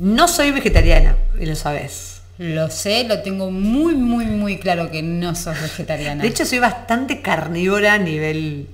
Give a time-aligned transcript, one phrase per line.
[0.00, 2.22] No soy vegetariana, y lo sabes.
[2.38, 6.22] Lo sé, lo tengo muy, muy, muy claro que no sos vegetariana.
[6.22, 8.66] De hecho, soy bastante carnívora a nivel...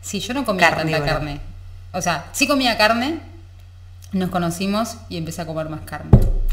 [0.00, 0.98] Sí, yo no comía Carnívora.
[1.04, 1.40] tanta carne.
[1.90, 3.18] O sea, sí comía carne,
[4.12, 6.10] nos conocimos y empecé a comer más carne.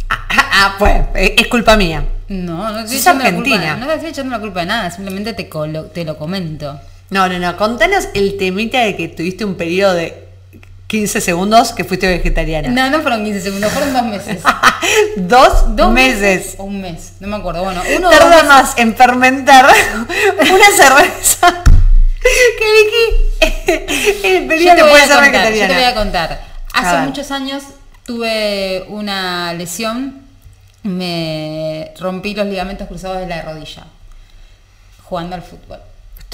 [0.09, 2.03] Ah, ah, ah, pues, eh, es culpa mía.
[2.27, 3.77] No, no estoy echando la culpa, argentina.
[3.77, 5.47] no te estoy echando la culpa de nada, simplemente te,
[5.93, 6.79] te lo comento.
[7.11, 7.55] No, no, no.
[7.57, 10.24] Contanos el temita de que tuviste un periodo de
[10.95, 12.69] 15 segundos que fuiste vegetariana.
[12.69, 14.41] No, no fueron 15 segundos, fueron dos meses.
[15.17, 16.55] Dos, Dos meses.
[16.57, 17.65] O un mes, no me acuerdo.
[17.65, 19.65] Bueno, uno Tarda más en fermentar
[20.39, 21.63] una cerveza
[22.57, 22.65] que
[23.41, 26.41] Vicky el periodo te, puede a ser contar, yo te voy a contar.
[26.71, 27.63] Hace muchos años
[28.05, 30.21] tuve una lesión,
[30.83, 33.83] me rompí los ligamentos cruzados de la rodilla
[35.03, 35.79] jugando al fútbol.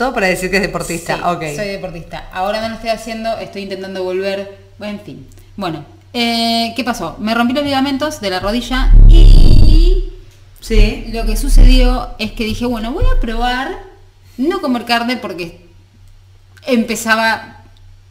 [0.02, 1.16] Todo para decir que es deportista.
[1.18, 1.44] Sí, ok.
[1.56, 2.28] Soy deportista.
[2.34, 4.58] Ahora no lo estoy haciendo, estoy intentando volver.
[4.80, 5.28] Bueno, en fin.
[5.56, 7.18] Bueno, eh, ¿qué pasó?
[7.20, 10.10] Me rompí los ligamentos de la rodilla y
[10.60, 11.06] Sí.
[11.14, 13.78] lo que sucedió es que dije, bueno, voy a probar
[14.40, 15.68] no comer carne porque
[16.66, 17.58] empezaba...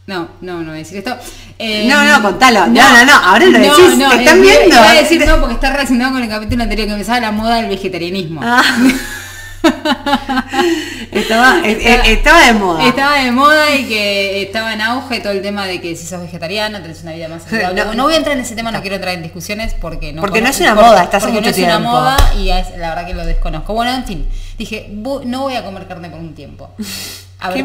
[0.07, 1.17] No, no, no voy a decir esto.
[1.59, 2.67] Eh, No, no, contalo.
[2.67, 4.75] No, no, no, ahora lo decís, te están eh, viendo.
[4.77, 7.57] Iba a decir no porque está relacionado con el capítulo anterior que empezaba la moda
[7.57, 8.39] del vegetarianismo.
[8.41, 8.63] Ah.
[11.11, 12.87] estaba, eh, eh, estaba de moda.
[12.87, 16.21] Estaba de moda y que estaba en auge todo el tema de que si sos
[16.21, 17.95] vegetariano tenés una vida más saludable.
[17.95, 18.03] No.
[18.03, 20.49] Voy a entrar en ese tema, no quiero entrar en discusiones porque no Porque no
[20.49, 23.05] es una moda, está hace porque mucho no es una moda y es- la verdad
[23.07, 23.73] que lo desconozco.
[23.73, 26.71] Bueno, en fin, dije, "Bu- no voy a comer carne por un tiempo.
[27.39, 27.57] A ver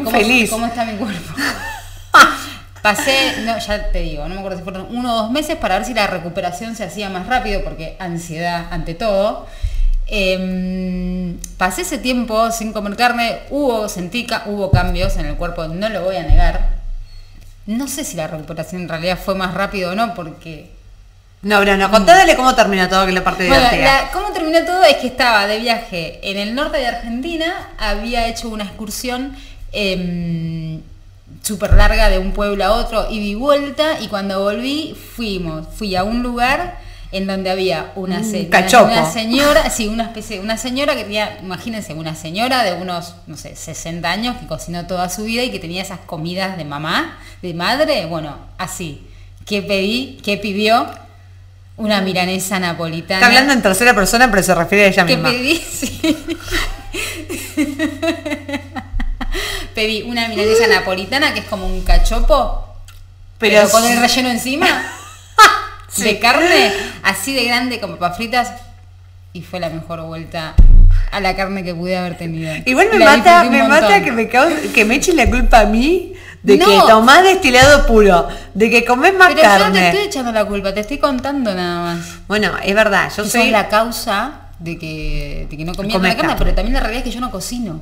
[0.49, 1.33] cómo está mi cuerpo.
[2.81, 5.75] Pasé, no, ya te digo, no me acuerdo si fueron uno o dos meses para
[5.77, 9.45] ver si la recuperación se hacía más rápido, porque ansiedad ante todo.
[10.09, 15.89] Em, pasé ese tiempo sin comer carne, hubo, sentí, hubo cambios en el cuerpo, no
[15.89, 16.77] lo voy a negar.
[17.65, 20.71] No sé si la recuperación en realidad fue más rápido o no, porque...
[21.41, 21.91] No, no, no.
[21.91, 24.03] Contádale cómo terminó todo, que la parte Bueno, divertida.
[24.03, 24.83] la- ¿cómo terminó todo?
[24.83, 29.35] Es que estaba de viaje en el norte de Argentina, había hecho una excursión
[29.73, 30.81] em,
[31.43, 35.95] súper larga de un pueblo a otro, ida y vuelta, y cuando volví fuimos, fui
[35.95, 36.79] a un lugar
[37.11, 41.93] en donde había una, se- una, señora, sí, una especie, una señora que tenía, imagínense,
[41.93, 45.59] una señora de unos, no sé, 60 años que cocinó toda su vida y que
[45.59, 49.07] tenía esas comidas de mamá, de madre, bueno, así.
[49.45, 50.19] ¿Qué pedí?
[50.23, 50.87] ¿Qué pidió?
[51.77, 53.19] Una milanesa napolitana.
[53.19, 55.29] Está hablando en tercera persona, pero se refiere a ella ¿Qué misma.
[55.29, 55.57] pedí?
[55.71, 56.27] Sí.
[59.75, 62.65] pedí una milanesa napolitana que es como un cachopo,
[63.37, 64.67] pero, Pero con el relleno encima.
[65.89, 66.03] Sí.
[66.03, 66.71] De carne,
[67.03, 68.51] así de grande como papas fritas.
[69.33, 70.55] Y fue la mejor vuelta
[71.11, 72.53] a la carne que pude haber tenido.
[72.65, 75.65] Igual me La mata, me mata que me, cause- que me echen la culpa a
[75.65, 76.65] mí de No.
[76.65, 79.87] que tomás destilado puro, de que comés más Pero yo no te carne.
[79.89, 82.05] estoy echando la culpa, te estoy contando nada más.
[82.27, 86.21] Bueno, es verdad, yo soy la causa de que, de que no comía tanta carne,
[86.29, 86.35] carne.
[86.39, 87.81] pero también la realidad es que yo no cocino.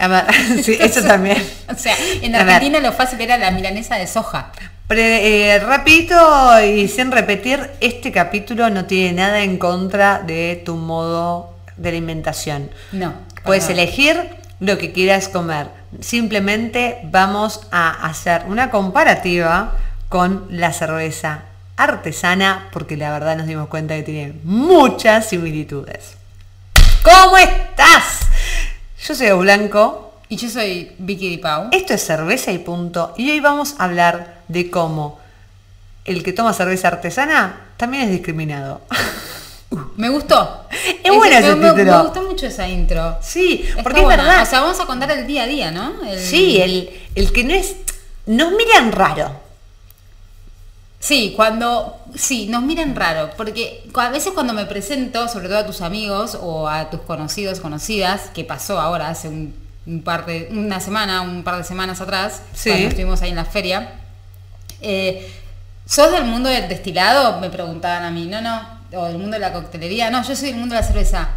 [0.00, 0.24] A ver,
[0.64, 1.36] sí, eso también.
[1.68, 2.34] O sea, en.
[2.34, 4.50] Argentina lo fácil era la milanesa de soja.
[4.88, 11.54] Pre- eh, y sin repetir, este capítulo no tiene nada en contra de tu modo
[11.76, 12.70] de alimentación.
[12.92, 13.12] No.
[13.44, 14.18] Puedes elegir
[14.60, 15.68] lo que quieras comer.
[16.00, 19.74] Simplemente vamos a hacer una comparativa
[20.08, 21.42] con la cerveza
[21.76, 26.16] artesana porque la verdad nos dimos cuenta que tiene muchas similitudes.
[27.02, 28.20] ¿Cómo estás?
[29.06, 30.07] Yo soy Blanco.
[30.28, 31.68] Y yo soy Vicky Di Pau.
[31.72, 33.14] Esto es cerveza y punto.
[33.16, 35.18] Y hoy vamos a hablar de cómo
[36.04, 38.80] el que toma cerveza artesana también es discriminado.
[39.96, 40.64] Me gustó.
[41.04, 41.96] Es bueno ese me, me- título.
[41.98, 43.18] me gustó mucho esa intro.
[43.20, 44.22] Sí, Está porque es buena.
[44.24, 44.42] verdad.
[44.42, 45.92] O sea, vamos a contar el día a día, ¿no?
[46.04, 47.76] El- Sí, el, el que no es.
[48.26, 49.30] Nos miran raro.
[51.00, 51.98] Sí, cuando.
[52.14, 53.30] Sí, nos miran raro.
[53.36, 57.60] Porque a veces cuando me presento, sobre todo a tus amigos o a tus conocidos,
[57.60, 59.54] conocidas, que pasó ahora hace un,
[59.88, 60.48] un par de.
[60.52, 62.70] una semana, un par de semanas atrás, Sí.
[62.70, 63.92] cuando estuvimos ahí en la feria.
[64.80, 65.32] eh,
[65.86, 67.40] ¿Sos del mundo del destilado?
[67.40, 68.26] Me preguntaban a mí.
[68.26, 68.60] No, no.
[68.94, 70.10] O del mundo de la coctelería.
[70.10, 71.28] No, yo soy del mundo de la cerveza.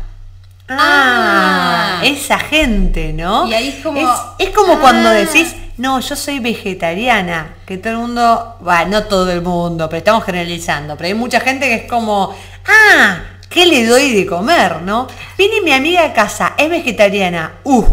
[0.68, 2.06] Ah, Ah.
[2.06, 3.48] esa gente, ¿no?
[3.48, 5.14] Y ahí es como- Es, es como cuando Ah.
[5.14, 9.98] decís, no, yo soy vegetariana, que todo el mundo, va, no todo el mundo, pero
[10.00, 12.36] estamos generalizando, pero hay mucha gente que es como,
[12.68, 13.18] ah,
[13.50, 15.08] ¿qué le doy de comer, no?
[15.38, 17.84] Viene mi amiga a casa, es vegetariana, uh,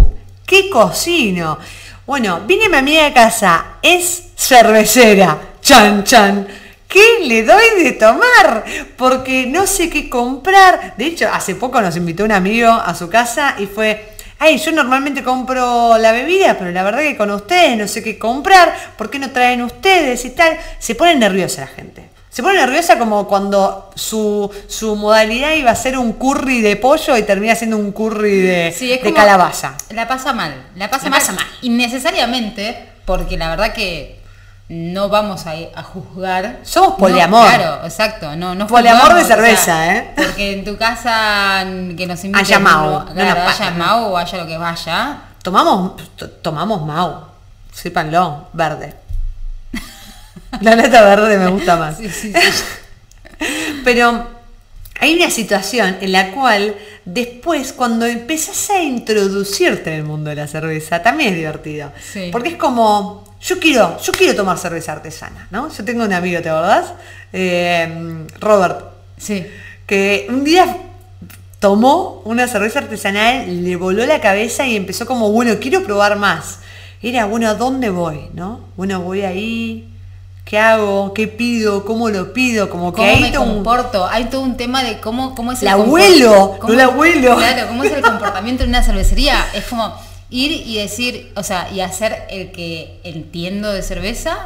[0.49, 1.59] ¿qué cocino?
[2.07, 6.49] Bueno, viene mi amiga a casa, es cervecera, chan, chan.
[6.89, 8.65] ¿Qué le doy de tomar?
[8.97, 10.95] Porque no sé qué comprar.
[10.97, 14.73] De hecho, hace poco nos invitó un amigo a su casa y fue, ay, yo
[14.73, 19.11] normalmente compro la bebida, pero la verdad que con ustedes no sé qué comprar, ¿por
[19.11, 20.59] qué no traen ustedes y tal?
[20.79, 22.09] Se pone nerviosa la gente.
[22.39, 27.17] Se pone nerviosa como cuando su, su modalidad iba a ser un curry de pollo
[27.17, 29.75] y termina siendo un curry de, Sí, calabaza.
[29.91, 30.55] La pasa mal.
[30.77, 31.19] La pasa La mal.
[31.19, 31.45] pasa mal.
[31.63, 34.21] Innecesariamente, porque la verdad que
[34.69, 36.59] no vamos a, a juzgar.
[36.63, 37.45] Somos No, poliamor.
[37.45, 38.37] claro, exacto.
[38.37, 40.11] No, no Poliamor juzgamos, de o sea, cerveza, ¿eh?
[40.15, 41.65] Porque en tu casa
[41.97, 42.37] que nos inviten.
[42.47, 43.71] Haya Mau, no- no claro, haya.
[43.73, 45.19] Mau o haya lo que vaya.
[45.43, 47.21] Tomamos, to- tomamos Mau.
[47.73, 48.95] Sépanlo, verde.
[50.61, 51.97] La neta verde me gusta más.
[51.99, 52.65] Sí, sí, sí.
[53.85, 54.27] Pero
[55.01, 56.75] hay una situación en la cual
[57.05, 61.93] después cuando empezás a introducirte en el mundo de la cerveza, también es divertido.
[62.13, 62.31] Sí.
[62.33, 65.73] Porque es como, yo quiero, yo quiero tomar cerveza artesana, ¿no?
[65.73, 66.87] Yo tengo un amigo, ¿te acordás?
[67.33, 68.85] Eh, Robert,
[69.17, 69.47] Sí.
[69.87, 70.77] que un día
[71.61, 76.61] tomó una cerveza artesanal, le voló la cabeza y empezó como, bueno, quiero probar más.
[77.03, 78.29] Era, bueno, ¿a dónde voy?
[78.35, 78.61] ¿No?
[78.77, 79.89] Bueno, voy ahí,
[80.49, 81.13] ¿qué hago?
[81.13, 81.85] ¿Qué pido?
[81.85, 82.71] ¿Cómo lo pido?
[82.71, 84.07] Como que ¿Cómo ahí me todo un- comporto?
[84.07, 87.37] Hay todo un tema de cómo, cómo es El abuelo, cómo- no el abuelo.
[87.37, 89.45] Claro, cómo es el comportamiento en una cervecería.
[89.53, 89.93] Es como
[90.31, 94.39] ir y decir, o sea, y hacer el que entiendo de cerveza,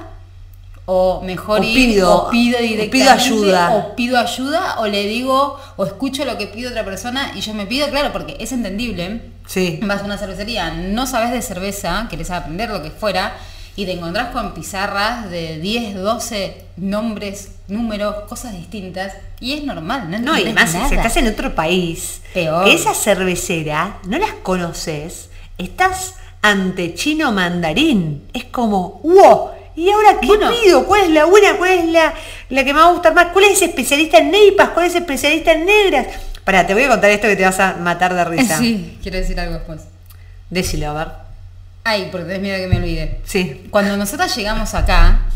[0.85, 3.71] o mejor O ir, pido- o pido o pido directamente, ayuda.
[3.71, 7.55] o pido ayuda, o le digo, o escucho lo que pide otra persona y yo
[7.55, 9.23] me pido, claro, porque es entendible.
[9.47, 9.79] Sí.
[9.85, 13.35] Vas a una cervecería, no sabes de cerveza, querés aprender lo que fuera,
[13.77, 20.11] y te encontrás con pizarras de 10, 12 nombres, números, cosas distintas, y es normal,
[20.11, 20.19] ¿no?
[20.19, 20.89] No, y además, nada.
[20.89, 22.69] si estás en otro país, Peor.
[22.69, 28.25] esa cervecera no las conoces, estás ante chino mandarín.
[28.35, 30.51] Es como, wow, ¿y ahora qué Bueno.
[30.51, 30.85] pido?
[30.87, 31.57] ¿Cuál es la buena?
[31.57, 32.15] ¿Cuál es la,
[32.51, 33.29] la que me va a gustar más?
[33.33, 34.71] ¿Cuál es especialista en neipas?
[34.71, 36.09] ¿Cuál es especialista en negras?
[36.45, 38.59] Pará, te voy a contar esto que te vas a matar de risa.
[38.61, 39.83] Sí, quiero decir algo después.
[40.51, 41.22] Decilo, a ver.
[41.85, 43.21] Ay, porque tenés miedo que me olvide.
[43.25, 43.67] Sí.
[43.71, 45.27] Cuando nosotras llegamos acá,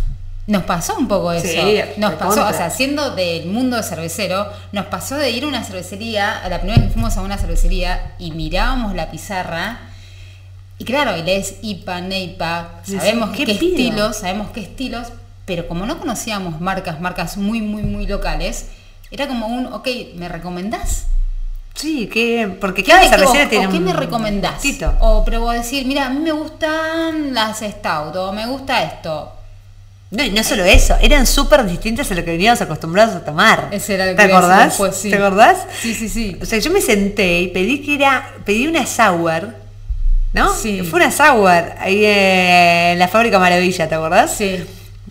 [0.47, 1.47] nos pasó un poco eso.
[1.47, 5.65] Sí, nos pasó, o sea, siendo del mundo cervecero, nos pasó de ir a una
[5.65, 9.81] cervecería, a la primera vez que fuimos a una cervecería y mirábamos la pizarra.
[10.79, 15.09] Y claro, él es IPA, NEIPA, sabemos ¿qué qué, estilos, sabemos qué estilos,
[15.47, 18.67] pero como no conocíamos marcas, marcas muy, muy, muy locales,
[19.11, 21.07] era como un, ok, ¿me recomendás?
[21.77, 24.55] Sí, que, porque ¿Qué, cada cervecera tiene qué un me recomendás?
[24.55, 24.95] gustito.
[25.01, 29.31] O pero decir, mira, a mí me gustan las stout, o me gusta esto.
[30.11, 33.69] No, y no solo eso, eran súper distintas a lo que veníamos acostumbrados a tomar.
[33.73, 34.69] Ese era lo ¿Te que acordás?
[34.69, 35.11] después, sí.
[35.11, 35.67] ¿Te acordás?
[35.81, 36.39] Sí, sí, sí.
[36.41, 39.55] O sea, yo me senté y pedí que era, pedí una sour,
[40.33, 40.55] ¿no?
[40.55, 40.81] Sí.
[40.83, 44.33] Fue una sour ahí en la fábrica Maravilla, ¿te acordás?
[44.35, 44.65] Sí.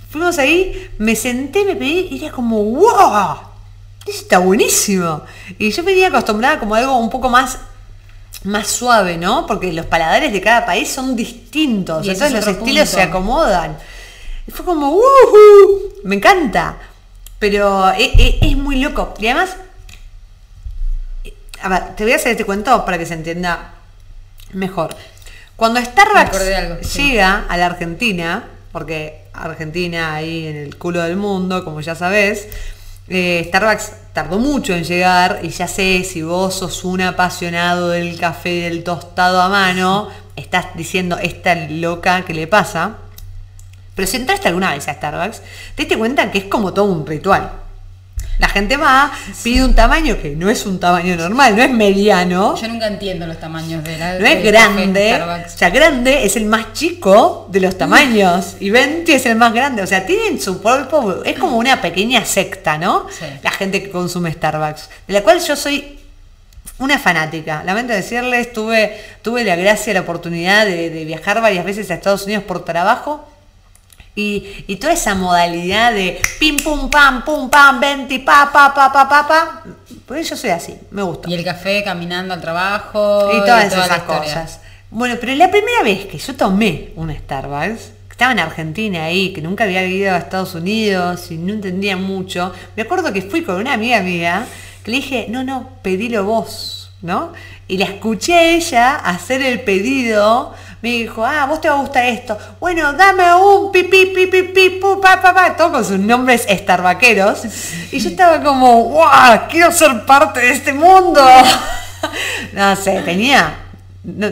[0.09, 3.37] Fuimos ahí, me senté, me pedí y era como, ¡wow!
[4.05, 5.23] Eso está buenísimo.
[5.57, 7.57] Y yo venía acostumbrada como a algo un poco más
[8.43, 9.47] más suave, ¿no?
[9.47, 12.95] Porque los paladares de cada país son distintos, Y entonces es los estilos punto.
[12.97, 13.77] se acomodan.
[14.47, 15.01] Y fue como, ¡wuhu!
[16.03, 16.77] Me encanta.
[17.39, 19.15] Pero e- e- es, muy loco.
[19.19, 19.55] Y además,
[21.61, 23.73] a ver, te voy a hacer este cuento para que se entienda
[24.53, 24.95] mejor.
[25.55, 27.01] Cuando Me Starbucks algo, sí.
[27.11, 32.47] llega a la Argentina, porque Argentina ahí en el culo del mundo, como ya sabes,
[33.07, 38.19] eh, Starbucks tardó mucho en llegar y ya sé si vos sos un apasionado del
[38.19, 42.97] café del tostado a mano, estás diciendo esta loca que le pasa.
[43.93, 45.41] Pero si entraste alguna vez a Starbucks,
[45.75, 47.64] te diste cuenta que es como todo un ritual.
[48.37, 49.11] La gente va,
[49.43, 53.25] pide un tamaño que no es un tamaño normal, no es mediano, Yo nunca entiendo
[53.25, 55.21] los tamaños de la no es grande.
[55.45, 59.53] O sea, grande es el más chico de los tamaños y 20 es el más
[59.53, 59.81] grande.
[59.81, 63.07] O sea, tienen su propio, es como una pequeña secta, ¿no?
[63.09, 63.25] Sí.
[63.41, 65.99] La gente que consume Starbucks, de la cual yo soy
[66.79, 67.63] una fanática.
[67.63, 72.25] Lamento decirles, tuve, tuve la gracia, la oportunidad de, de viajar varias veces a Estados
[72.25, 73.27] Unidos por trabajo.
[74.15, 78.89] Y, y toda esa modalidad de pim pum pam pum pam 20 pa pa pa
[78.91, 79.63] pa pa pa
[80.05, 83.29] pues yo soy así me gusta Y el café caminando al trabajo.
[83.33, 84.59] y todas esas cosas.
[84.89, 89.41] Bueno, pero la primera vez que yo tomé un Starbucks, estaba en Argentina ahí, que
[89.41, 93.55] nunca había ido a Estados Unidos y no entendía mucho, me acuerdo que fui con
[93.57, 94.45] una amiga mía
[94.83, 97.33] que le dije, no, no, pedilo vos, ¿no?
[97.67, 101.79] Y la escuché a ella hacer el pedido, me dijo, ah, vos te va a
[101.79, 102.37] gustar esto.
[102.59, 107.43] Bueno, dame un pipi, pipi, pipi, pu, pa, pa, pa, todo con sus nombres starbaqueros.
[107.91, 109.47] Y yo estaba como, ¡guau!
[109.49, 111.21] Quiero ser parte de este mundo.
[112.53, 113.55] no sé, tenía.
[114.03, 114.27] no,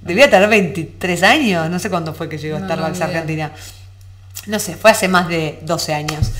[0.00, 3.04] debía tener 23 años, no sé cuándo fue que llegó No, Starbucks a.
[3.04, 3.52] Argentina.
[4.46, 6.32] No sé, fue hace más de 12 años.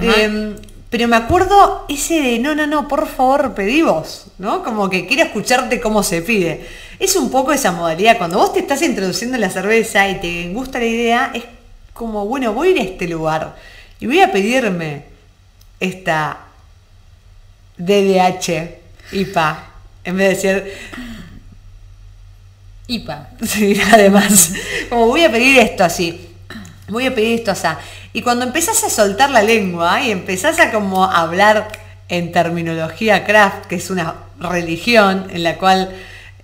[0.00, 0.56] Eh,
[0.90, 4.62] pero me acuerdo ese de, no, no, no, por favor, pedí vos, ¿no?
[4.62, 6.66] Como que quiero escucharte cómo se pide.
[6.98, 10.48] Es un poco esa modalidad, cuando vos te estás introduciendo en la cerveza y te
[10.52, 11.44] gusta la idea, es
[11.92, 13.56] como, bueno, voy a ir a este lugar
[13.98, 15.04] y voy a pedirme
[15.80, 16.38] esta
[17.78, 18.78] DDH,
[19.12, 19.70] IPA,
[20.04, 20.74] en vez de decir,
[22.86, 23.30] IPA.
[23.42, 24.52] sí, además,
[24.88, 26.28] como voy a pedir esto así,
[26.88, 27.68] voy a pedir esto así.
[28.16, 31.68] Y cuando empezás a soltar la lengua y empezás a como hablar
[32.08, 35.94] en terminología craft, que es una religión en la cual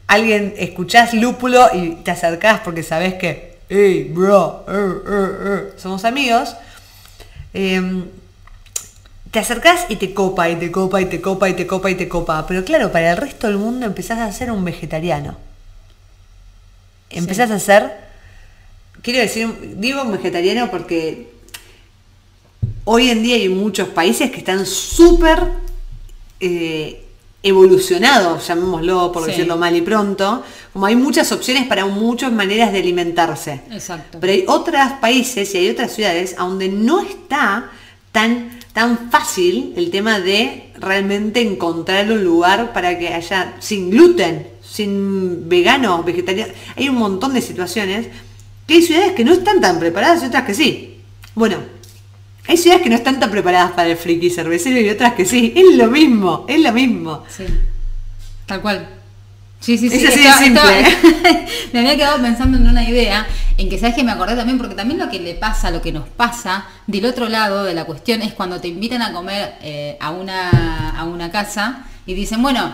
[0.07, 6.05] alguien escuchás lúpulo y te acercás porque sabes que, hey, bro, er, er, er", somos
[6.05, 6.55] amigos.
[7.55, 8.05] em,
[9.31, 11.95] te acercás y te copa, y te copa, y te copa, y te copa, y
[11.95, 12.47] te copa.
[12.47, 15.39] Pero claro, para el resto del mundo empezás a ser un vegetariano.
[17.09, 17.95] Empezás a ser,
[19.01, 21.32] quiero decir, digo un vegetariano porque
[22.85, 25.39] hoy en día hay muchos países que están súper
[26.41, 27.05] eh,
[27.43, 29.31] evolucionados, llamémoslo por Sí.
[29.31, 33.61] decirlo mal y pronto, como hay muchas opciones para muchas maneras de alimentarse.
[33.71, 34.19] Exacto.
[34.21, 37.71] Pero hay otros países y hay otras ciudades a donde no está
[38.13, 44.47] tan, tan fácil el tema de realmente encontrar un lugar para que haya sin gluten,
[44.63, 46.53] sin vegano, vegetariano.
[46.77, 48.07] Hay un montón de situaciones
[48.67, 50.99] que hay ciudades que no están tan preparadas y otras que sí.
[51.35, 51.57] Bueno,
[52.49, 55.53] hay ciudades que no están tan preparadas para el friki cervecero y otras que sí.
[55.57, 57.25] Es lo mismo, es lo mismo.
[57.29, 57.45] Sí.
[58.47, 58.89] Tal cual.
[59.61, 59.97] Sí, sí, sí.
[60.05, 60.81] Es así de simple.
[60.81, 63.25] estaba- me había quedado pensando en una idea
[63.57, 65.93] en que sabes que me acordé también, porque también lo que le pasa, lo que
[65.93, 69.97] nos pasa del otro lado de la cuestión es cuando te invitan a comer eh,
[70.01, 72.73] a, una, a una casa y dicen, bueno,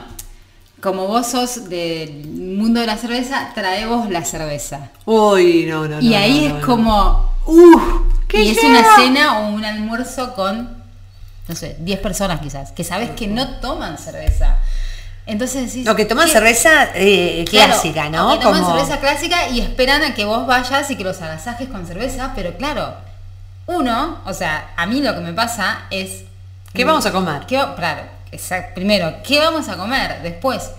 [0.80, 4.90] como vos sos del mundo de la cerveza, trae vos la cerveza.
[5.04, 7.82] Uy, no, no, y no, ahí no, es no, como, Uf,
[8.28, 10.76] ¿qué y es una cena o un almuerzo con,
[11.48, 14.56] no sé, 10 personas quizás, que sabes que no toman cerveza.
[15.26, 18.32] Entonces decís, Lo que toman ¿qué- cerveza eh, Claro, clásica, ¿no?
[18.34, 21.20] o que toman Como- cerveza clásica y esperan a que vos vayas y que los
[21.20, 22.94] agasajes con cerveza, pero claro,
[23.66, 26.24] uno, o sea, a mí lo que me pasa es...
[26.72, 27.42] ¿Qué vamos a comer?
[27.46, 28.02] ¿Qué va- claro.
[28.74, 30.22] Primero, ¿qué vamos a comer?
[30.22, 30.70] Después,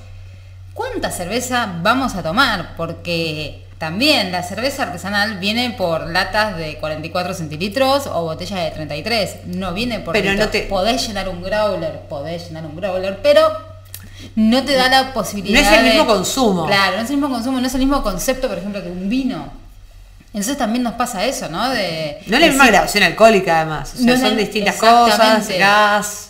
[0.74, 2.76] ¿cuánta cerveza vamos a tomar?
[2.78, 9.46] Porque también la cerveza artesanal viene por latas de 44 centilitros o botellas de 33.
[9.48, 10.46] No viene por Pero litro.
[10.46, 13.50] no te- Podés llenar un growler, podés llenar un growler, pero
[14.36, 16.66] no te da la posibilidad No es el de- mismo consumo.
[16.68, 19.08] Claro, no es el mismo consumo, no es el mismo concepto, por ejemplo, que un
[19.10, 19.50] vino.
[20.28, 21.70] Entonces también nos pasa eso, ¿no?
[21.70, 23.94] De, No es la misma graduación alcohólica además.
[23.96, 26.30] O sea, No son distintas cosas, gas.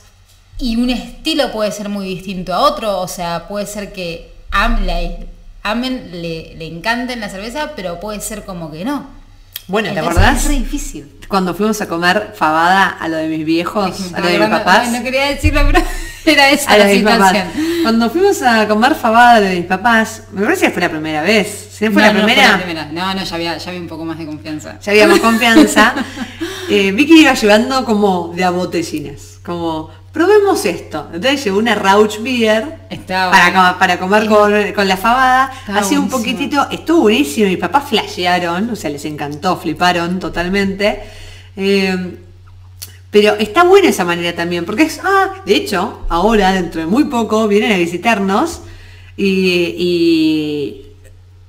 [0.59, 5.09] Y un estilo puede ser muy distinto a otro, o sea, puede ser que la-
[5.63, 9.07] amen, le, le encanten la cerveza, pero puede ser como que no.
[9.67, 10.37] Bueno, ¿te acordás?
[10.43, 11.15] Es re difícil.
[11.27, 14.91] Cuando fuimos a comer fabada a lo de mis viejos, a lo de mis papás.
[14.91, 15.85] No quería decirlo, pero
[16.25, 17.47] era esa a la situación.
[17.83, 21.67] Cuando fuimos a comer fabada de mis papás, me parece que fue la primera vez.
[21.71, 22.85] Si no fue No, la no, primera, fue la primera.
[22.91, 24.79] No, no, ya había, ya había un poco más de confianza.
[24.79, 25.93] ya habíamos confianza.
[26.67, 31.09] Eh, Vicky iba llevando como de a botellinas, como probemos esto.
[31.13, 35.51] Entonces llevó una Rauch Beer para, para comer con, con la fabada.
[35.67, 37.47] Hacía un poquitito, estuvo buenísimo.
[37.47, 41.01] Mis papás flashearon, o sea, les encantó, fliparon totalmente.
[41.55, 42.17] Eh,
[43.11, 47.05] pero está buena esa manera también, porque es, ah, de hecho, ahora, dentro de muy
[47.05, 48.61] poco, vienen a visitarnos
[49.17, 50.85] y, y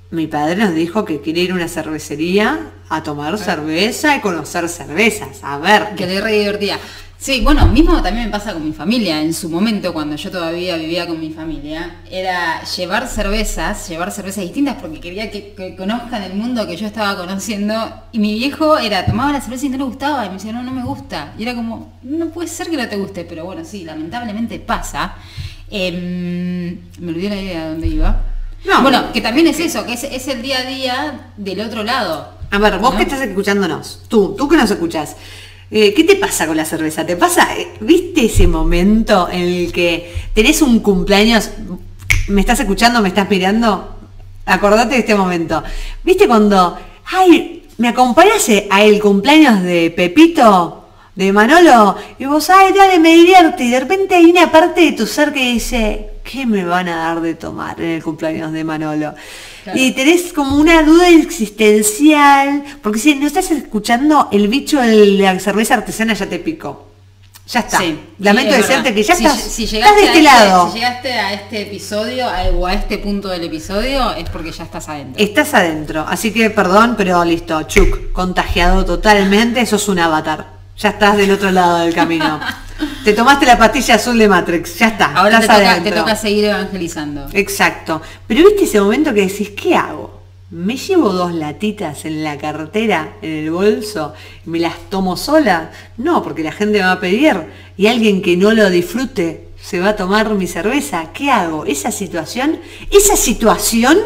[0.09, 4.67] mi padre nos dijo que quiere ir a una cervecería a tomar cerveza y conocer
[4.67, 5.39] cervezas.
[5.43, 6.79] A ver, Que le re divertía.
[7.21, 9.21] Sí, bueno, mismo también me pasa con mi familia.
[9.21, 14.43] En su momento, cuando yo todavía vivía con mi familia, era llevar cervezas, llevar cervezas
[14.43, 17.75] distintas porque quería que, que conozcan el mundo que yo estaba conociendo.
[18.11, 20.25] Y mi viejo era, tomaba la cerveza y no le gustaba.
[20.25, 21.33] Y me decía, no, no me gusta.
[21.37, 25.13] Y era como, no puede ser que no te guste, pero bueno, sí, lamentablemente pasa.
[25.69, 28.21] Em, me olvidé la idea de dónde iba.
[28.65, 28.81] No.
[28.81, 32.33] bueno, que también es eso, que es, es el día a día del otro lado.
[32.49, 32.97] A ver, vos ¿no?
[32.97, 35.15] que estás escuchándonos, tú, tú que nos escuchás,
[35.71, 37.05] eh, ¿qué te pasa con la cerveza?
[37.05, 41.51] ¿Te pasa, eh, viste ese momento en el que tenés un cumpleaños,
[42.27, 43.95] me estás escuchando, me estás mirando?
[44.45, 45.63] Acordate de este momento.
[46.03, 50.77] ¿Viste cuando, ay, me acompañás a el cumpleaños de Pepito?
[51.15, 54.91] De Manolo, y vos, ay, dale, me divierte, y de repente hay una parte de
[54.93, 58.63] tu ser que dice, ¿qué me van a dar de tomar en el cumpleaños de
[58.63, 59.13] Manolo?
[59.63, 59.79] Claro.
[59.79, 65.39] Y tenés como una duda existencial, porque si no estás escuchando, el bicho de la
[65.39, 66.87] cerveza artesana ya te picó.
[67.47, 67.79] Ya está.
[67.79, 70.67] Sí, Lamento es decirte que ya Si- estás, si estás de este a lado.
[70.71, 74.63] Si llegaste a este episodio a- o a este punto del episodio es porque ya
[74.63, 75.21] estás adentro.
[75.21, 76.05] Estás adentro.
[76.07, 77.61] Así que perdón, pero listo.
[77.63, 80.60] Chuck, contagiado totalmente, eso es un avatar.
[80.77, 82.39] Ya estás del otro lado del camino.
[83.03, 85.13] te tomaste la pastilla azul de Matrix, ya está.
[85.13, 85.93] Ahora te toca, adentro.
[85.93, 87.27] te toca seguir evangelizando.
[87.33, 88.01] Exacto.
[88.27, 90.21] Pero viste ese momento que decís, ¿qué hago?
[90.51, 94.13] me llevo dos latitas en la cartera, en el bolso,
[94.45, 95.71] y me las tomo sola.
[95.97, 97.47] No, porque la gente me va a pedir
[97.77, 101.11] y alguien que no lo disfrute se va a tomar mi cerveza.
[101.13, 101.65] ¿Qué hago?
[101.65, 102.59] Esa situación,
[102.91, 103.97] esa situación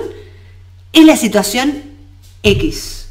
[0.93, 1.83] es la situación
[2.43, 3.07] X.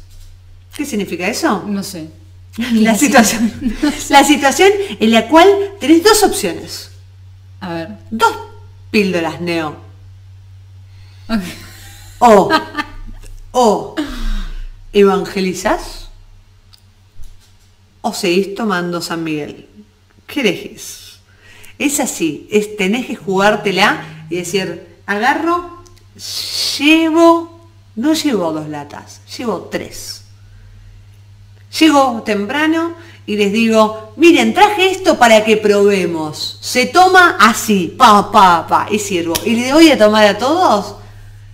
[0.75, 1.63] ¿Qué significa eso?
[1.67, 2.07] No sé.
[2.73, 3.51] La situación,
[4.09, 6.91] la situación en la cual tenés dos opciones.
[7.59, 7.89] A ver.
[8.11, 8.33] Dos
[8.91, 9.75] píldoras neo.
[12.19, 12.49] O,
[13.51, 13.95] o
[14.93, 16.07] evangelizás
[18.01, 19.67] o seguís tomando San Miguel.
[20.27, 21.19] ¿Qué elegís?
[21.79, 25.83] Es así, es, tenés que jugártela y decir, agarro,
[26.77, 30.24] llevo, no llevo dos latas, llevo tres.
[31.79, 32.93] Llego temprano
[33.25, 36.57] y les digo, miren, traje esto para que probemos.
[36.61, 39.33] Se toma así, pa, pa, pa, y sirvo.
[39.43, 40.95] Y le voy a tomar a todos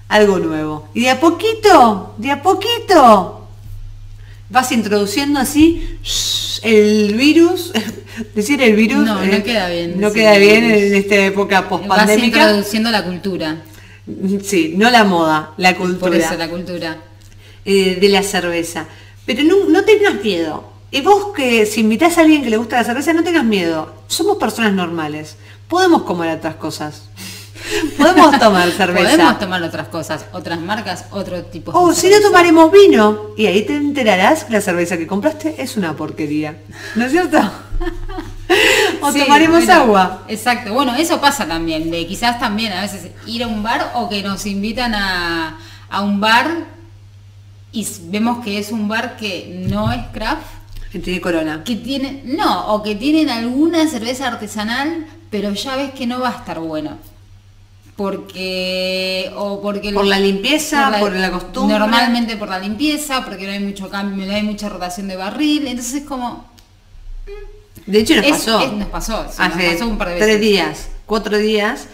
[0.09, 0.89] algo nuevo.
[0.93, 3.47] Y de a poquito, de a poquito,
[4.49, 5.97] vas introduciendo así
[6.61, 7.71] el virus.
[8.35, 9.05] Decir el virus.
[9.05, 12.25] No, no eh, queda bien No queda bien en esta época Vas post-pandémica.
[12.39, 13.61] introduciendo la cultura.
[14.43, 16.97] Sí, no la moda, la cultura Por eso la cultura.
[17.63, 18.87] eh, de la cerveza.
[19.25, 20.71] Pero no, no tengas miedo.
[20.91, 23.93] Y vos que si invitas a alguien que le gusta la cerveza, no tengas miedo.
[24.07, 25.37] Somos personas normales.
[25.67, 27.03] Podemos comer otras cosas.
[27.97, 29.09] Podemos tomar cerveza.
[29.11, 33.27] Podemos tomar otras cosas, otras marcas, otro tipo O de Oh, si no tomaremos vino.
[33.37, 36.57] Y ahí te enterarás que la cerveza que compraste es una porquería.
[36.95, 37.37] ¿No es cierto?
[39.01, 40.23] o Sí, tomaremos bueno, agua.
[40.27, 44.09] Exacto, bueno, eso pasa también, de quizás también a veces ir a un bar o
[44.09, 45.57] que nos invitan a,
[45.89, 46.65] a un bar
[47.71, 50.45] y vemos que es un bar que no es craft,
[50.91, 51.63] Que tiene corona.
[51.63, 56.29] que tiene, no, o que tienen alguna cerveza artesanal, pero ya ves que no va
[56.29, 56.97] a estar bueno.
[57.95, 61.77] Porque, o porque Por la limpieza, por la costumbre.
[61.77, 65.67] Normalmente por la limpieza, porque no hay mucho cambio, no hay mucha rotación de barril,
[65.67, 66.49] entonces es como,
[67.85, 68.59] De hecho nos Es- pasó.
[68.61, 70.41] es- nos pasó, sí, nos Hace pasó un par de tres veces.
[70.41, 71.87] días, cuatro días.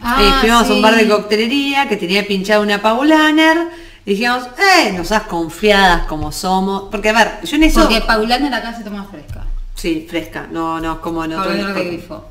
[0.00, 3.68] Ah, Eh, fuimos a un bar de coctelería que tenía pinchada una Paulaner.
[4.04, 6.84] Dijimos, eh, nos das confiadas como somos.
[6.90, 7.80] Porque a ver, yo en eso.
[7.80, 9.44] Porque Paulana acá se toma fresca.
[9.74, 10.46] Sí, fresca.
[10.50, 11.36] No, no, como otro.
[11.36, 12.24] Paulana de grifo.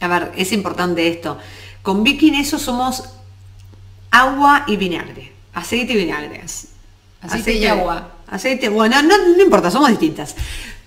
[0.00, 1.38] A ver, es importante esto.
[1.82, 3.04] Con Vicky en eso somos
[4.10, 5.32] agua y vinagre.
[5.52, 6.42] Aceite y vinagre.
[7.20, 8.10] Aceite y agua.
[8.26, 10.34] Aceite, bueno, no, no importa, somos distintas.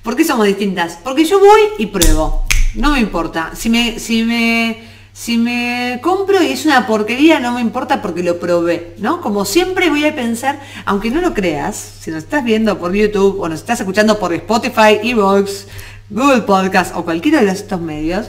[0.03, 0.99] ¿Por qué somos distintas?
[1.03, 2.45] Porque yo voy y pruebo.
[2.75, 3.51] No me importa.
[3.55, 4.83] Si me, si me,
[5.17, 9.19] si me compro y es una porquería, no me importa porque lo probé, ¿no?
[9.19, 13.39] Como siempre voy a pensar, aunque no lo creas, si nos estás viendo por YouTube
[13.39, 15.65] o nos estás escuchando por Spotify, Evox,
[16.11, 18.27] Google Podcast o cualquiera de estos medios,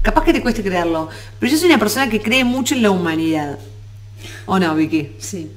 [0.00, 1.10] capaz que te cueste creerlo.
[1.38, 3.58] Pero yo soy una persona que cree mucho en la humanidad.
[4.46, 5.12] ¿O no, Vicky?
[5.18, 5.52] Sí.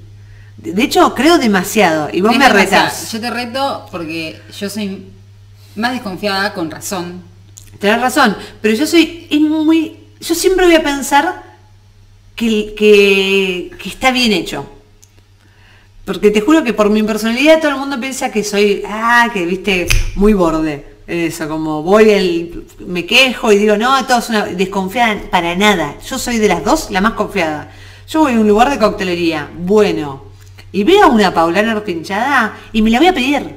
[0.57, 3.09] De hecho, creo demasiado y vos me retás.
[3.13, 5.07] Yo te reto porque yo soy
[5.77, 7.23] más desconfiada con razón.
[7.79, 9.98] Tenés razón, pero yo soy es muy.
[10.19, 11.43] Yo siempre voy a pensar
[12.35, 14.65] que, está bien hecho.
[16.05, 19.45] Porque te juro que por mi personalidad todo el mundo piensa que soy, ah, que
[19.45, 20.97] viste, muy borde.
[21.07, 25.95] Eso, como voy el, me quejo y digo, no, todo es una desconfiada para nada.
[26.07, 27.71] Yo soy de las dos la más confiada.
[28.07, 30.23] Yo voy a un lugar de coctelería, bueno,
[30.71, 33.55] y veo una paulana pinchada y me la voy a pedir.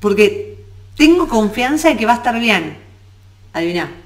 [0.00, 0.58] Porque
[0.96, 2.76] tengo confianza en que va a estar bien.
[3.52, 4.01] Adivina.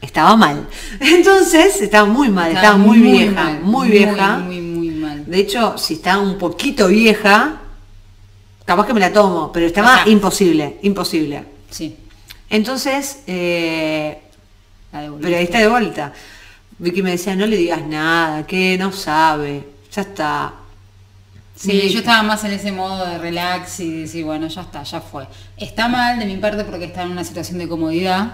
[0.00, 0.68] Estaba mal.
[1.00, 4.38] Entonces, estaba muy mal, estaba, muy, vieja, mal, muy vieja.
[4.38, 5.26] Muy, muy, muy mal.
[5.26, 7.60] De hecho, si estaba un poquito vieja,
[8.64, 11.44] capaz que me la tomo, pero estaba imposible, imposible.
[11.70, 11.96] Sí.
[12.48, 14.18] Entonces, eh,
[14.92, 16.12] pero ahí está de vuelta.
[16.78, 20.52] Vicky me decía, no le digas nada, que no sabe, ya está.
[21.56, 24.84] Sí, Y- yo estaba más en ese modo de relax y decir, bueno, ya está,
[24.84, 25.26] ya fue.
[25.56, 28.32] Está mal de mi parte porque está en una situación de comodidad.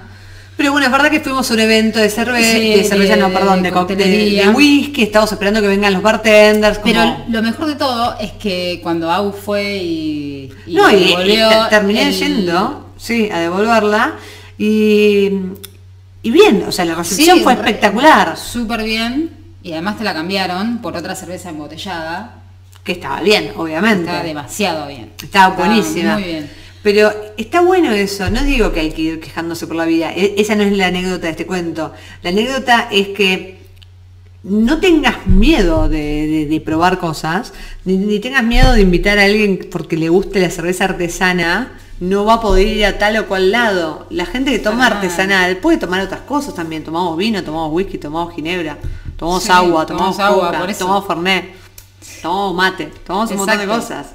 [0.56, 3.20] Pero bueno, es verdad que fuimos a un evento de cerveza, Sí, de cerveza, de-
[3.22, 4.50] no, perdón, de, de cóctel- de, coctelería.
[4.50, 6.78] whisky, estamos esperando que vengan los bartenders.
[6.78, 6.92] Como...
[6.94, 11.48] Pero lo mejor de todo es que cuando Au fue y, y no, y, devolvió
[11.48, 14.12] te- terminé el- yendo, sí, a devolverla.
[14.56, 15.30] Y,
[16.22, 18.36] y bien, o sea, la recepción Sí, fue espectacular.
[18.36, 19.30] Súper bien.
[19.62, 22.36] Y además te la cambiaron por otra cerveza embotellada.
[22.84, 24.02] Que estaba bien, obviamente.
[24.04, 25.10] Estaba demasiado bien.
[25.22, 26.14] Estaba buenísima.
[26.14, 26.50] Muy bien.
[26.84, 30.34] Pero está bueno eso, no digo que hay que ir quejándose por la vida, e-
[30.36, 31.92] esa no es la anécdota de este cuento.
[32.22, 33.58] La anécdota es que
[34.42, 37.54] no tengas miedo de, de- de probar cosas,
[37.86, 42.26] ni, ni tengas miedo de invitar a alguien porque le guste la cerveza artesana, no
[42.26, 44.06] va a poder ir a tal o cual lado.
[44.10, 44.90] La gente que toma Ah.
[44.96, 48.76] artesanal puede tomar otras cosas también, tomamos vino, tomamos whisky, tomamos ginebra,
[49.16, 51.44] tomamos Sí, agua, tomamos tomamos agua, coca, tomamos fernet.
[52.20, 54.06] tomamos mate, tomamos un montón de cosas.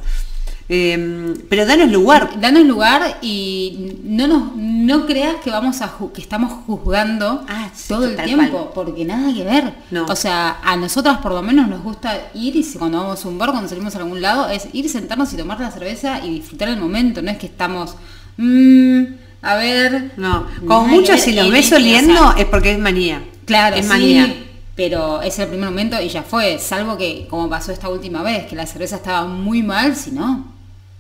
[0.72, 2.40] Eh, pero danos lugar.
[2.40, 7.88] Danos lugar y no nos no creas que vamos a que estamos juzgando Ah, sí,
[7.90, 8.70] todo el tiempo, cual.
[8.76, 9.74] porque nada que ver.
[9.92, 10.06] No.
[10.06, 13.28] O sea, a nosotras por lo menos nos gusta ir y si cuando vamos a
[13.28, 16.30] un bar, cuando salimos a algún lado, es ir, sentarnos y tomar la cerveza y
[16.30, 17.22] disfrutar el momento.
[17.24, 17.96] No es que estamos,
[18.38, 19.04] "Mm,
[19.42, 20.12] a ver.
[20.18, 23.24] No, como mucho si los ves oliendo es porque es manía.
[23.46, 24.36] Claro, es sí, manía.
[24.76, 26.60] pero es el primer momento y ya fue.
[26.60, 30.58] Salvo que, como pasó esta última vez, que la cerveza estaba muy mal, si no,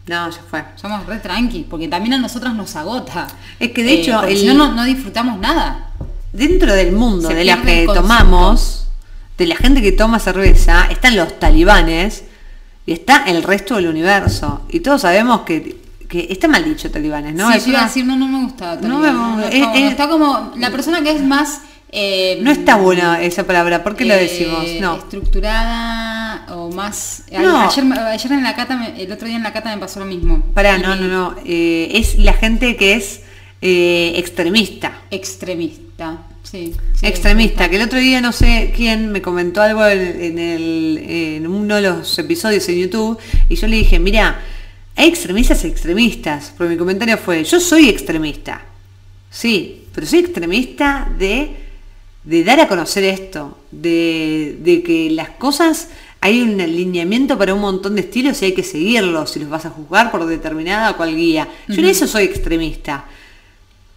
[0.10, 0.64] No, ya fue.
[0.76, 3.28] somos re tranqui, porque también a nosotras nos agota.
[3.60, 5.92] Es que, de hecho, el- si no, no, no disfrutamos nada.
[6.34, 8.88] Dentro del mundo Se de la que tomamos,
[9.38, 12.24] de la gente que toma cerveza, están los talibanes
[12.86, 14.62] y está el resto del universo.
[14.70, 17.52] Y todos sabemos que, que está mal dicho talibanes, ¿no?
[17.52, 18.78] sí, Es yo iba a decir, no, no me gusta.
[18.82, 19.86] No me- no, no, es- está, bueno.
[19.86, 21.62] es- Está como la persona que es más...
[21.92, 24.64] eh, no está buena esa palabra, ¿por qué lo eh, decimos?
[24.82, 24.98] No.
[24.98, 26.09] Estructurada
[26.52, 27.24] o más...
[27.32, 27.68] No.
[27.68, 30.06] Ayer, ayer en la cata, me- el otro día en la cata me pasó lo
[30.06, 30.44] mismo.
[30.54, 31.36] Pará, Y no, no, no.
[31.46, 33.22] eh, es la gente que es
[33.62, 35.02] eh, extremista.
[35.12, 36.74] Extremista, sí.
[36.96, 40.98] sí, extremista, que el otro día no sé quién me comentó algo en, en el,
[41.08, 43.18] en uno de los episodios en YouTube
[43.50, 44.40] y yo le dije, mira,
[44.96, 48.62] hay extremistas y extremistas, porque mi comentario fue, yo soy extremista,
[49.32, 51.52] sí, pero soy extremista de,
[52.24, 55.90] de dar a conocer esto, de, de que las cosas,
[56.22, 59.66] hay un alineamiento para un montón de estilos y hay que seguirlos si los vas
[59.66, 61.48] a juzgar por determinada o cual guía.
[61.68, 63.06] Yo en eso soy extremista.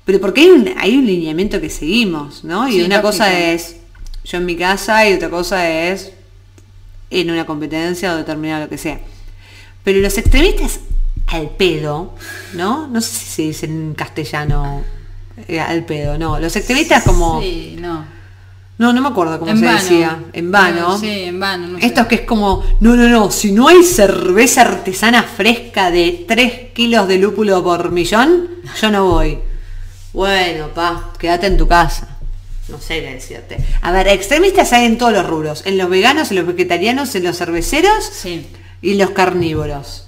[0.05, 2.69] Pero porque hay un, hay un lineamiento que seguimos, ¿no?
[2.69, 3.09] Y Sí, una lógico.
[3.09, 3.77] cosa es
[4.25, 6.13] yo en mi casa y otra cosa es
[7.11, 9.01] en una competencia o determinado lo que sea.
[9.85, 10.81] Pero los extremistas
[11.27, 12.15] al pedo,
[12.55, 12.87] ¿no?
[12.89, 14.83] No sé si se dice en castellano
[15.49, 16.39] eh, al pedo, no.
[16.39, 17.41] Los extremistas como...
[17.43, 18.05] Sí, no.
[18.79, 19.79] No, no me acuerdo cómo En se vano.
[19.79, 20.19] decía.
[20.33, 20.81] En vano.
[20.81, 21.69] No, sí, en vano.
[21.69, 21.95] No sé.
[22.09, 27.07] Que es como, no, no, no, si no hay cerveza artesana fresca de 3 kilos
[27.07, 28.49] de lúpulo por millón,
[28.81, 29.39] yo no voy.
[30.13, 32.09] Bueno, pa, quédate en tu casa.
[32.69, 33.59] No sé qué decirte.
[33.83, 35.63] A ver, extremistas hay en todos los rubros.
[35.67, 38.47] En los veganos, en los vegetarianos, en los cerveceros Sí.
[38.81, 40.07] y en los carnívoros.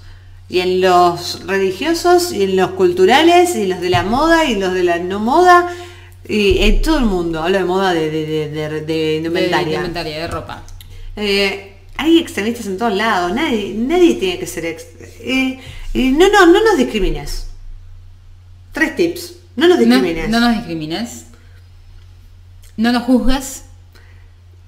[0.49, 4.53] Y en los religiosos, y en los culturales, y en los de la moda, y
[4.55, 5.69] en los de la no moda.
[6.29, 7.43] Y en todo el mundo.
[7.43, 10.21] Hablo de moda de, de, de, de- de De, indumentaria.
[10.21, 10.63] de ropa.
[11.17, 14.87] Eh, hay extremistas en todos lados, nadie, nadie tiene que ser ex-
[15.21, 15.61] eh,
[15.95, 17.47] eh, no, no, no nos discrimines.
[18.73, 19.35] Tres tips.
[19.57, 20.29] No nos No, discrimines.
[20.31, 21.27] no nos discrimines.
[22.77, 23.65] No nos juzgues.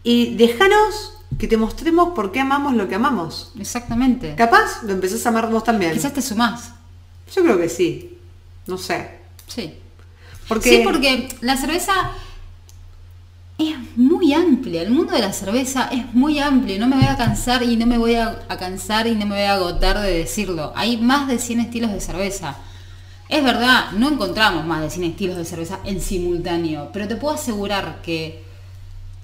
[0.04, 3.50] Y déjanos que te mostremos por qué amamos lo que amamos.
[3.58, 4.34] Exactamente.
[4.36, 5.92] Capaz lo empezás a amar vos también.
[5.92, 6.70] Quizás te sumás.
[7.34, 8.16] Yo creo que sí.
[8.68, 9.08] No sé.
[9.48, 9.74] Sí.
[10.62, 11.92] Sí, porque la cerveza
[13.58, 14.82] es muy amplia.
[14.82, 16.78] El mundo de la cerveza es muy amplio.
[16.78, 19.36] No me voy a cansar y no me voy a, a cansar y no me
[19.36, 20.72] voy a agotar de decirlo.
[20.76, 22.56] Hay más de 100 estilos de cerveza.
[23.28, 27.34] Es verdad, no encontramos más de 100 estilos de cerveza en simultáneo, pero te puedo
[27.34, 28.44] asegurar que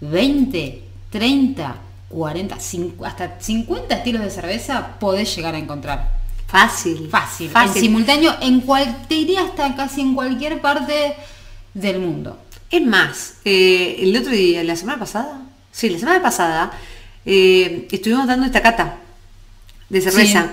[0.01, 1.77] 20, 30,
[2.09, 6.22] 40, 50, hasta 50 estilos de cerveza podés llegar a encontrar.
[6.53, 7.09] Fácil.
[7.11, 7.81] Fácil, en Fácil.
[7.81, 11.17] simultáneo, en cual, te diría hasta casi en cualquier parte
[11.73, 12.39] del mundo.
[12.71, 16.73] Es más, eh, el otro día, la semana pasada, sí, la semana pasada,
[17.25, 18.99] eh, estuvimos dando esta cata
[19.89, 20.51] de cerveza.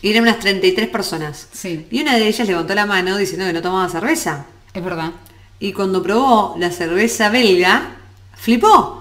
[0.00, 1.48] Y eran unas 33 personas.
[1.52, 1.84] Sí.
[1.90, 4.46] Y una de ellas levantó la mano diciendo que no tomaba cerveza.
[4.72, 5.10] Es verdad.
[5.58, 7.96] Y cuando probó la cerveza belga,
[8.36, 8.99] flipó.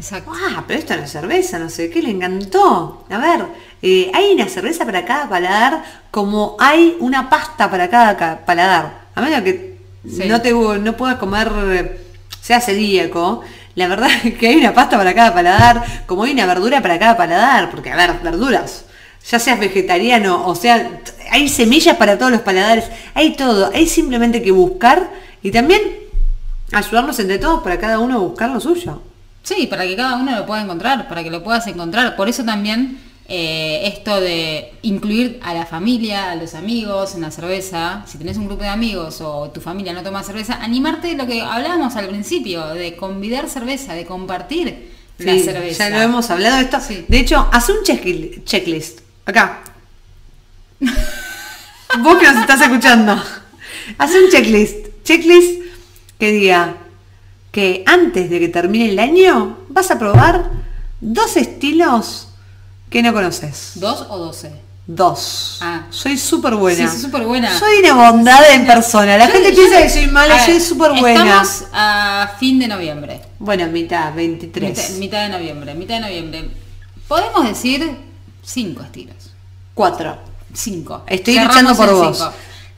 [0.00, 0.32] Exacto.
[0.34, 1.58] ¡Ah, pero esto no es cerveza!
[1.58, 3.04] No sé qué, le encantó.
[3.10, 3.44] A ver,
[3.82, 9.08] eh, hay una cerveza para cada paladar como hay una pasta para cada ca- paladar.
[9.14, 10.24] A menos que Sí.
[10.26, 12.00] no te no puedas comer, eh,
[12.40, 13.42] sea celíaco,
[13.74, 16.98] la verdad es que hay una pasta para cada paladar, como hay una verdura para
[16.98, 18.86] cada paladar, porque a ver, verduras,
[19.30, 24.40] ya seas vegetariano, o sea, hay semillas para todos los paladares, hay todo, hay simplemente
[24.40, 25.10] que buscar
[25.42, 25.82] y también
[26.72, 29.02] ayudarnos entre todos para cada uno buscar lo suyo.
[29.42, 32.14] Sí, para que cada uno lo pueda encontrar, para que lo puedas encontrar.
[32.16, 32.98] Por eso también
[33.28, 38.36] eh, esto de incluir a la familia, a los amigos en la cerveza, si tenés
[38.36, 42.08] un grupo de amigos o tu familia no toma cerveza, animarte lo que hablábamos al
[42.08, 45.88] principio, de convidar cerveza, de compartir la cerveza.
[45.90, 46.78] Ya lo hemos hablado de esto.
[46.80, 47.04] Sí.
[47.08, 49.00] De hecho, hace un checkli- checklist.
[49.26, 49.62] Acá.
[50.80, 53.22] Vos que nos estás escuchando.
[53.98, 54.86] Hace un checklist.
[55.04, 55.62] Checklist
[56.18, 56.74] que diga
[57.50, 60.50] que antes de que termine el año vas a probar
[61.00, 62.28] dos estilos
[62.88, 63.72] que no conoces.
[63.76, 64.52] ¿Dos o doce?
[64.86, 65.58] Dos.
[65.60, 65.86] Ah.
[65.90, 66.86] Soy súper buena.
[66.88, 67.56] Sí, sos súper buena.
[67.56, 69.16] Soy una bondad en persona.
[69.16, 71.42] La Yo- gente yo- piensa que soy mala, soy súper buena.
[71.42, 73.20] Estamos a fin de noviembre.
[73.38, 74.68] Bueno, mitad, 23.
[74.70, 76.50] Mitad, mitad de noviembre, mitad de noviembre.
[77.06, 77.88] Podemos decir
[78.42, 79.16] cinco estilos.
[79.74, 80.16] Cuatro.
[80.52, 81.04] Cinco.
[81.06, 82.16] Estoy Cerramos luchando por vos.
[82.18, 82.32] Cinco.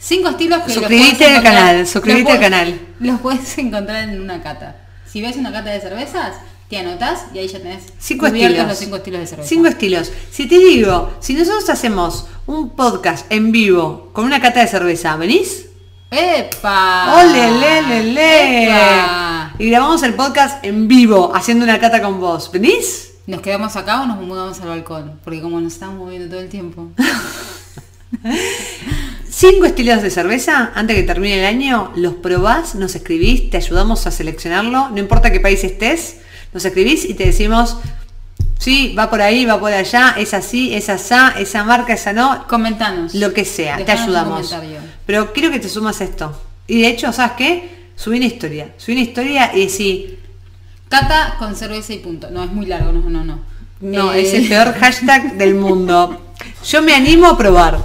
[0.04, 2.80] Cinco estilos que Suscribite al canal, suscribite al canal.
[2.98, 4.74] Los puedes encontrar en una cata.
[5.06, 6.34] Si ves una cata de cervezas,
[6.68, 8.66] te anotás y ahí ya tenés Cinco estilos.
[8.66, 9.48] los cinco estilos de cerveza.
[9.48, 10.10] Cinco estilos.
[10.32, 15.14] Si te digo, si nosotros hacemos un podcast en vivo con una cata de cerveza,
[15.16, 15.66] ¿venís?
[16.10, 17.22] ¡Epa!
[17.22, 18.64] ¡Ole, le, le, le!
[18.64, 19.54] ¡Epa!
[19.56, 22.50] Y grabamos el podcast en vivo, haciendo una cata con vos.
[22.50, 23.12] ¿Venís?
[23.28, 25.20] ¿Nos quedamos acá o nos mudamos al balcón?
[25.22, 26.88] Porque como nos estamos moviendo todo el tiempo.
[29.34, 34.06] Cinco estilos de cerveza, antes que termine el año, los probás, nos escribís, te ayudamos
[34.06, 36.16] a seleccionarlo, no importa qué país estés,
[36.52, 37.78] nos escribís y te decimos,
[38.58, 42.46] sí, va por ahí, va por allá, es así, es asá, esa marca, esa no,
[42.46, 43.14] Comentanos.
[43.14, 44.54] lo que sea, te Dejanos ayudamos.
[45.06, 46.38] Pero quiero que te sumas esto.
[46.66, 47.86] Y de hecho, ¿sabes qué?
[47.96, 50.18] Subí una historia, subí una historia y decí,
[50.90, 52.28] Cata con cerveza y punto.
[52.30, 53.40] No, es muy largo, no, no, no.
[53.80, 56.34] no, Eh, es el peor hashtag del mundo.
[56.66, 57.78] Yo me animo a probar.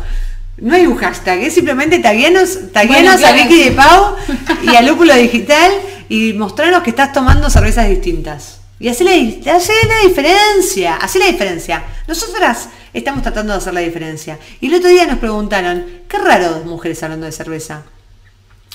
[0.58, 4.16] No hay un hashtag, es simplemente taguenos, taguenos Bueno, a Vicky de Pau
[4.64, 5.72] y a Lúpulo Digital
[6.10, 8.62] y mostrarnos que estás tomando cervezas distintas.
[8.80, 11.84] Y hacer la, hacer la diferencia, hacer la diferencia.
[12.08, 14.40] Nosotras estamos tratando de hacer la diferencia.
[14.60, 17.84] Y el otro día nos preguntaron, qué raro dos mujeres hablando de cerveza.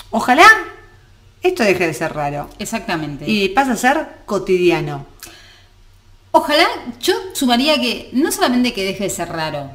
[0.09, 0.45] Ojalá
[1.41, 3.25] esto deje de ser raro Exactamente.
[3.27, 5.05] y pase a ser cotidiano.
[6.31, 6.65] Ojalá,
[7.01, 9.69] yo sumaría que no solamente que deje de ser raro,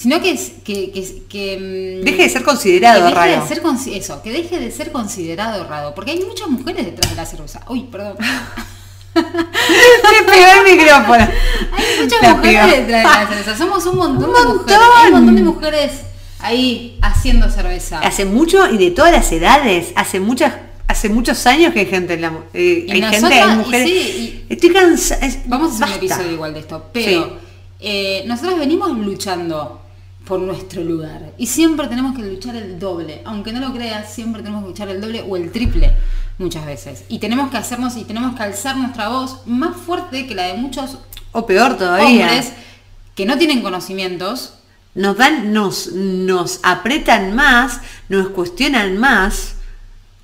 [0.00, 3.42] sino que, es- que, que, que, mm, Deje de ser considerado que deje raro.
[3.42, 7.10] De ser consi- eso, que deje de ser considerado raro, porque hay muchas mujeres detrás
[7.10, 7.60] de la cerveza.
[7.68, 8.16] Uy, perdón.
[9.14, 11.28] Me pegó el micrófono.
[11.72, 12.76] Hay muchas La mujeres pegó.
[12.76, 13.56] detrás de la cerveza.
[13.58, 14.80] Somos un montón, Un de mujeres.
[14.96, 15.92] Hay un montón de mujeres
[16.40, 17.98] ahí haciendo cerveza.
[18.00, 20.54] Hace mucho y de todas las edades, hace muchas,
[20.88, 23.88] hace muchos años que hay gente en la eh, Y hay gente, hay y mujeres.
[23.90, 25.28] sí, Estoy cansada.
[25.46, 27.32] Vamos a hacer un episodio igual de esto, pero Sí.
[27.80, 29.79] eh, nosotros venimos luchando
[30.30, 34.42] por nuestro lugar y siempre tenemos que luchar el doble, aunque no lo creas, siempre
[34.42, 35.92] tenemos que luchar el doble o el triple
[36.38, 40.36] muchas veces y tenemos que hacernos y tenemos que alzar nuestra voz más fuerte que
[40.36, 40.98] la de muchos
[41.32, 42.26] O peor todavía.
[42.28, 42.52] hombres
[43.16, 44.54] que no tienen conocimientos
[44.94, 49.56] Nos dan, nos, nos apretan más, nos cuestionan más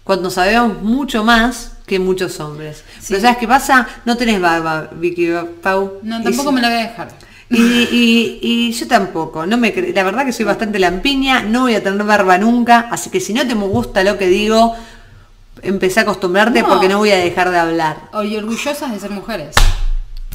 [0.05, 2.85] cuando sabemos mucho más que muchos hombres.
[3.01, 3.07] Sí.
[3.09, 3.88] Pero ¿sabes qué pasa?
[4.05, 5.31] No tenés barba, Vicky
[5.62, 5.99] Pau.
[6.05, 7.09] no tampoco me la voy a dejar
[7.49, 11.75] Y, y- y yo tampoco, no me la verdad que soy bastante lampiña, no voy
[11.77, 14.75] a tener barba nunca, así que si no te gusta lo que digo,
[15.63, 16.69] empecé a acostumbrarte No.
[16.69, 19.55] porque no voy a dejar de hablar, y orgullosas de ser mujeres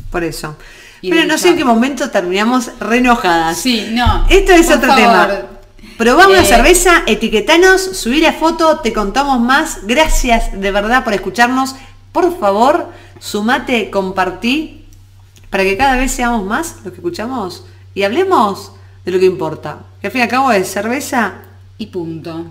[0.09, 0.55] por eso.
[1.01, 3.57] Y Pero no sé en qué momento terminamos re enojadas.
[3.57, 5.01] sí no Esto es por otro favor.
[5.27, 5.41] tema.
[5.97, 9.79] Probá una Eh, cerveza, etiquetanos, subí la foto, te contamos más.
[9.85, 11.75] Gracias de verdad por escucharnos.
[12.11, 14.80] Por favor, sumate, compartí,
[15.51, 18.71] para que cada vez seamos más los que escuchamos y hablemos
[19.05, 19.79] de lo que importa.
[19.99, 21.33] Que al fin y al cabo es cerveza.
[21.77, 22.45] y punto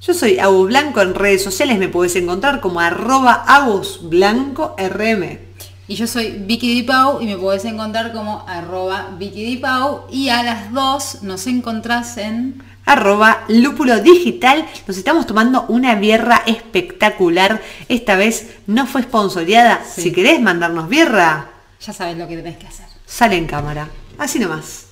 [0.00, 5.38] Yo soy Agus Blanco en redes sociales, me podés encontrar como arroba Agus Blanco RM.
[5.86, 10.42] Y yo soy Vicky Dipau y me podés encontrar como arroba Vicky Dipau y a
[10.42, 12.62] las dos nos encontrás en...
[12.86, 14.64] arroba lúpulo digital.
[14.86, 17.60] Nos estamos tomando una bierra espectacular.
[17.88, 19.82] Esta vez no fue sponsoreada.
[19.84, 20.02] Sí.
[20.02, 21.50] Si querés mandarnos bierra,
[21.86, 22.86] Ya sabes lo que tenés que hacer.
[23.06, 23.88] sale en cámara.
[24.18, 24.86] Así nomás.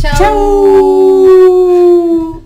[0.00, 0.16] Chao.
[0.18, 2.01] ¡Chau!